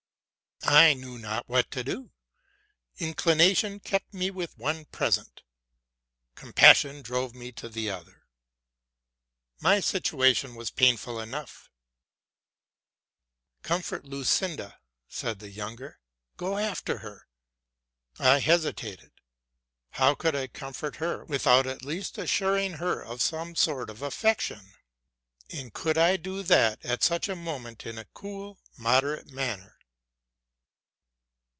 [0.63, 2.11] I knew not what to do.
[2.97, 5.41] Inclination kept me with the one present:
[6.35, 8.25] compassion drove me to the other.
[9.59, 11.71] My situation was pain ful enough.
[13.01, 14.79] '* Comfort Lucinda,''
[15.09, 17.27] said the younger: '+ go after her.''
[18.19, 19.11] I hesitated.
[19.93, 24.73] How could I comfort her without at least assuring her of some sort of affection?
[25.49, 29.79] and could I do that at such a moment in a cool, moderate manner?